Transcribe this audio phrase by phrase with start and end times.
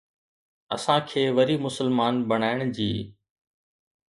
[0.77, 2.91] اسان کي وري مسلمان بنائڻ جي؟